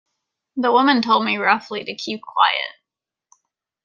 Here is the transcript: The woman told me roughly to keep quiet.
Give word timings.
The 0.55 0.71
woman 0.71 1.03
told 1.03 1.25
me 1.25 1.37
roughly 1.37 1.83
to 1.83 1.93
keep 1.93 2.23
quiet. 2.23 2.71